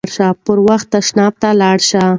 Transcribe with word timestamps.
پر 0.45 0.57
وخت 0.67 0.87
تشناب 0.95 1.33
ته 1.41 1.49
لاړ 1.61 1.77
شئ. 1.89 2.01